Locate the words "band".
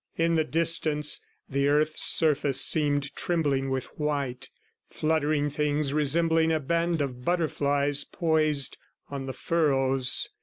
6.59-7.01